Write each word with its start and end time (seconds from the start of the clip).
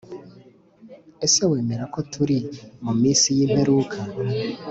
Ese 1.25 1.41
wemera 1.51 1.83
ko 1.93 1.99
turi 2.11 2.37
mu 2.83 2.93
minsi 3.01 3.27
y’ 3.37 3.39
imperuka 3.45 3.97